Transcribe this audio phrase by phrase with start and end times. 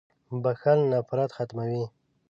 [0.43, 1.83] •بخښل نفرت ختموي.